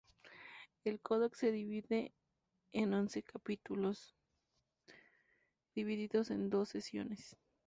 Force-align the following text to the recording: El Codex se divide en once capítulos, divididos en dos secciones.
El 0.83 0.99
Codex 0.99 1.37
se 1.37 1.51
divide 1.51 2.11
en 2.71 2.95
once 2.95 3.21
capítulos, 3.21 4.15
divididos 5.75 6.31
en 6.31 6.49
dos 6.49 6.69
secciones. 6.69 7.37